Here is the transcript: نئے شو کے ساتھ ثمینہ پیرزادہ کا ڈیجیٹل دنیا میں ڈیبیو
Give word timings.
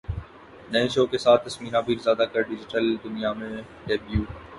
نئے 0.71 0.87
شو 0.93 1.05
کے 1.11 1.17
ساتھ 1.17 1.47
ثمینہ 1.49 1.77
پیرزادہ 1.87 2.25
کا 2.33 2.41
ڈیجیٹل 2.47 2.95
دنیا 3.03 3.33
میں 3.33 3.51
ڈیبیو 3.87 4.21